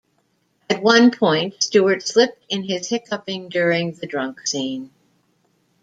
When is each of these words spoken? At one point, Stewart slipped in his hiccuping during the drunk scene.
At 0.67 0.81
one 0.81 1.11
point, 1.11 1.61
Stewart 1.61 2.01
slipped 2.01 2.43
in 2.49 2.63
his 2.63 2.89
hiccuping 2.89 3.49
during 3.49 3.91
the 3.91 4.07
drunk 4.07 4.47
scene. 4.47 4.89